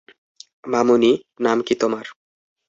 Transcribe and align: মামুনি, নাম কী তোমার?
মামুনি, 0.67 1.11
নাম 1.39 1.57
কী 1.67 1.73
তোমার? 1.75 2.05